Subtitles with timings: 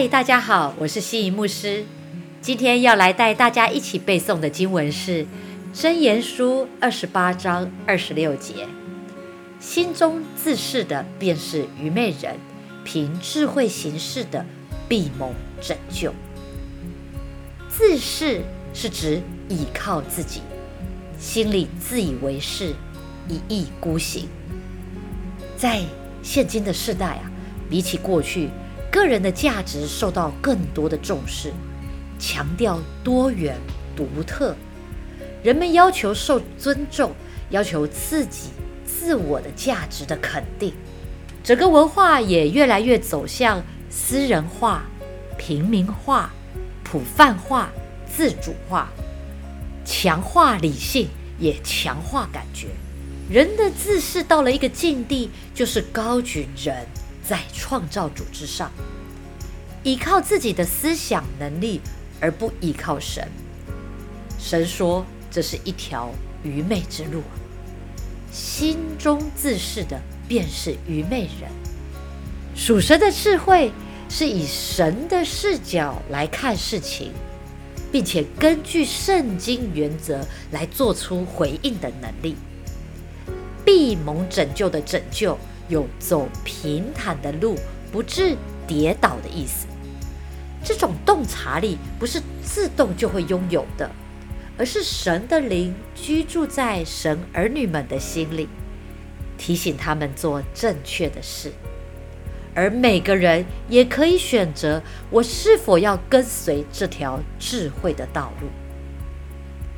[0.00, 1.84] 嗨，大家好，我是西仪牧师。
[2.40, 5.24] 今天要来带大家一起背诵的经文是
[5.74, 8.68] 《箴言书》二十八章二十六节
[9.58, 12.36] ：“心中自恃的便是愚昧人，
[12.84, 14.46] 凭智慧行事的
[14.88, 16.14] 必蒙拯救。”
[17.68, 18.42] 自恃
[18.72, 20.42] 是指倚靠自己，
[21.18, 22.72] 心里自以为是，
[23.28, 24.28] 一意孤行。
[25.56, 25.82] 在
[26.22, 27.32] 现今的世代啊，
[27.68, 28.48] 比起过去。
[28.98, 31.52] 个人的价值受到更多的重视，
[32.18, 33.56] 强调多元
[33.94, 34.56] 独特，
[35.40, 37.12] 人们要求受尊重，
[37.50, 38.48] 要求自己
[38.84, 40.74] 自我的价值的肯定，
[41.44, 44.82] 整个文化也越来越走向私人化、
[45.36, 46.32] 平民化、
[46.82, 47.70] 普泛化、
[48.04, 48.90] 自主化，
[49.84, 51.06] 强化理性
[51.38, 52.66] 也强化感觉，
[53.30, 56.84] 人的自视到了一个境地，就是高举人。
[57.28, 58.70] 在创造主之上，
[59.82, 61.82] 依靠自己的思想能力，
[62.20, 63.28] 而不依靠神。
[64.38, 66.10] 神说这是一条
[66.42, 67.22] 愚昧之路。
[68.32, 71.50] 心中自恃的便是愚昧人。
[72.54, 73.70] 属神的智慧
[74.08, 77.12] 是以神的视角来看事情，
[77.92, 82.36] 并且根据圣经原则来做出回应的能力。
[83.66, 85.38] 必蒙拯救的拯救。
[85.68, 87.56] 有走平坦的路，
[87.92, 89.66] 不致跌倒的意思。
[90.64, 93.90] 这种洞察力不是自动就会拥有的，
[94.58, 98.48] 而是神的灵居住在神儿女们的心里，
[99.38, 101.52] 提醒他们做正确的事。
[102.54, 108.48] 而每个人也可以选择，我是否要跟随这条智慧的道路。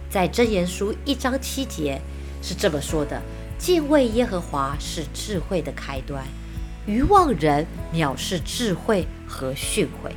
[0.09, 2.01] 在箴言书一章七节
[2.41, 3.21] 是这么说的。
[3.61, 6.25] 敬畏耶和华是智慧的开端，
[6.87, 10.11] 愚妄人藐视智慧和训诲。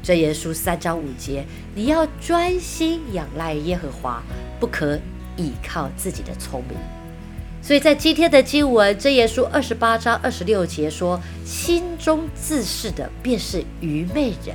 [0.00, 4.22] 这耶书三章五节，你要专心仰赖耶和华，
[4.60, 4.96] 不可
[5.36, 6.78] 倚靠自己的聪明。
[7.60, 14.54] 所以在今天的经文，这耶书二十八章二十六节说：“心中自恃的便是愚昧人，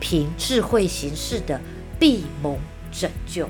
[0.00, 1.60] 凭智慧行事的
[2.00, 2.58] 必蒙
[2.90, 3.48] 拯救。”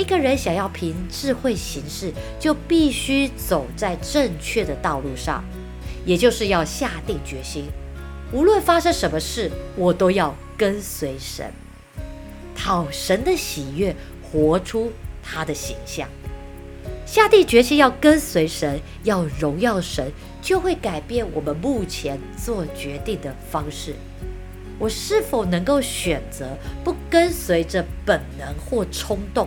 [0.00, 5.44] 一个人想要凭智慧行事，就必须走在正确的道路上，
[6.06, 7.66] 也就是要下定决心，
[8.32, 11.52] 无论发生什么事，我都要跟随神，
[12.56, 14.90] 讨神的喜悦，活出
[15.22, 16.08] 他的形象。
[17.04, 20.10] 下定决心要跟随神，要荣耀神，
[20.40, 23.94] 就会改变我们目前做决定的方式。
[24.78, 29.46] 我是否能够选择不跟随着本能或冲动？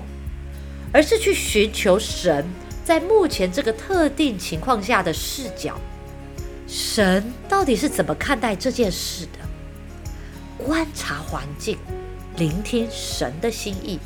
[0.94, 2.46] 而是去寻求神
[2.86, 5.78] 在目前这个特定情况下的视角，
[6.68, 9.40] 神到底是怎么看待这件事的？
[10.64, 11.78] 观察环境，
[12.38, 14.00] 聆听神的心意，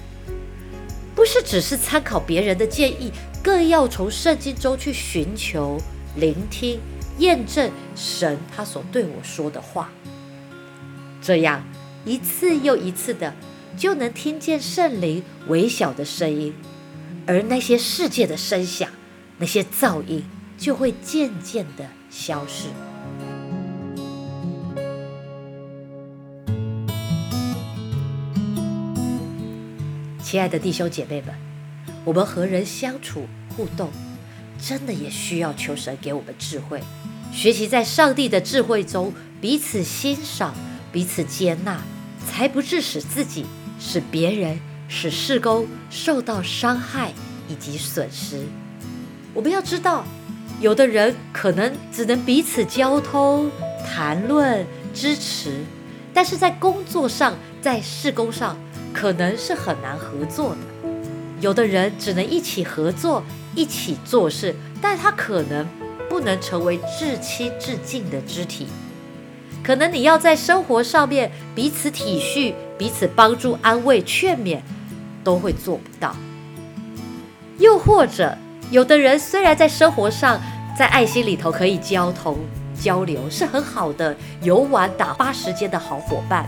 [1.14, 3.12] 不是只是参考别人的建议，
[3.44, 5.78] 更要从圣经中去寻求、
[6.16, 6.80] 聆听、
[7.20, 9.92] 验证神他所对我说的话。
[11.22, 11.64] 这样
[12.06, 13.34] 一次又一次的，
[13.76, 16.54] 就能听见圣灵微小的声音。
[17.28, 18.90] 而那些世界的声响，
[19.38, 20.24] 那些噪音，
[20.58, 22.70] 就会渐渐的消失。
[30.24, 31.36] 亲爱的弟兄姐妹们，
[32.06, 33.92] 我们和人相处互动，
[34.58, 36.82] 真的也需要求神给我们智慧，
[37.34, 40.56] 学习在上帝的智慧中彼此欣赏、
[40.94, 41.82] 彼此接纳，
[42.26, 43.46] 才不致使自己、
[43.78, 44.58] 使别人。
[44.88, 47.12] 使事工受到伤害
[47.48, 48.42] 以及损失。
[49.34, 50.06] 我们要知道，
[50.60, 53.52] 有的人可能只能彼此交通、
[53.86, 55.64] 谈论、支持，
[56.14, 58.58] 但是在工作上、在事工上，
[58.94, 60.58] 可能是很难合作的。
[61.40, 63.24] 有的人只能一起合作、
[63.54, 65.68] 一起做事，但他可能
[66.10, 68.66] 不能成为至亲至近的肢体。
[69.64, 74.62] 可能你要在生活上面彼此体恤、彼此帮助、安慰、劝勉。
[75.28, 76.16] 都会做不到。
[77.60, 78.38] 又或者，
[78.72, 80.40] 有的人虽然在生活上、
[80.78, 82.38] 在爱心里头可以交通
[82.80, 86.48] 交流，是很好的游玩打发时间的好伙伴，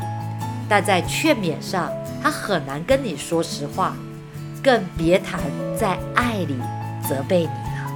[0.69, 1.91] 但在劝勉上，
[2.23, 3.97] 他很难跟你说实话，
[4.63, 5.41] 更别谈
[5.77, 6.55] 在爱里
[7.05, 7.91] 责备你了。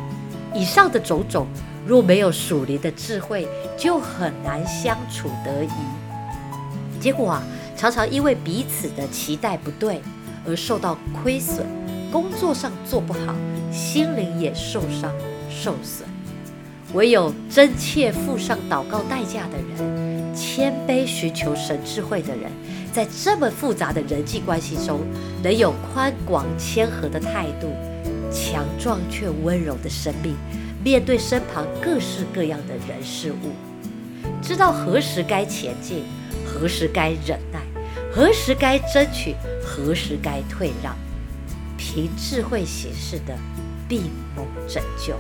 [0.54, 1.48] 以上的种种，
[1.88, 3.48] 若没有属灵的智慧，
[3.78, 7.00] 就很难相处得宜。
[7.00, 7.44] 结果啊，
[7.78, 10.02] 常常因为彼此的期待不对。
[10.46, 11.66] 而受到亏损，
[12.12, 13.36] 工作上做不好，
[13.72, 15.12] 心灵也受伤
[15.50, 16.08] 受损。
[16.94, 22.52] 唯有真切付上祷告代价的人，谦卑寻求神智慧的人，
[22.92, 25.00] 在这么复杂的人际关系中，
[25.42, 27.68] 能有宽广谦和的态度，
[28.32, 30.36] 强壮却温柔的生命，
[30.84, 33.54] 面对身旁各式各样的人事物，
[34.40, 36.04] 知道何时该前进，
[36.46, 37.60] 何时该忍耐，
[38.16, 40.96] 何时该争取，何时该退让，
[41.76, 43.36] 凭智慧行事的，
[43.90, 44.02] 闭
[44.36, 45.16] 目拯救。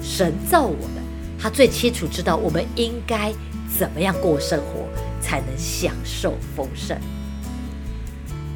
[0.00, 1.04] 神造我们，
[1.38, 3.30] 他最清楚知道我们应该
[3.78, 4.88] 怎么样过生活，
[5.20, 6.96] 才能享受丰盛。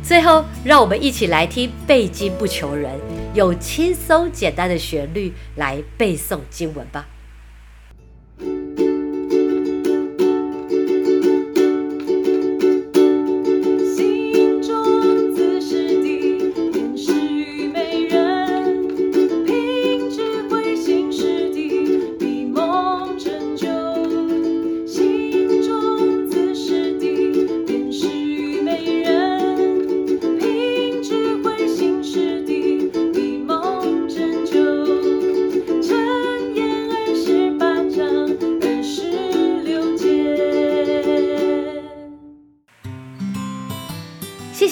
[0.03, 2.99] 最后，让我们一起来听背经不求人，
[3.35, 7.06] 用轻松简单的旋律来背诵经文吧。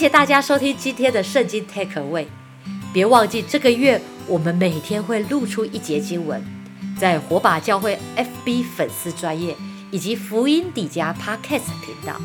[0.00, 2.24] 谢谢大家收听今天的圣经 Take Away，
[2.90, 6.42] 别忘记这个月我们每天会露出一节经文，
[6.98, 9.54] 在火把教会 FB 粉丝专业
[9.90, 12.18] 以及福音底家 Podcast 频道，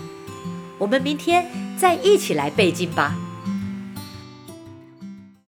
[0.77, 1.45] 我们明天
[1.77, 3.13] 再一起来背经吧。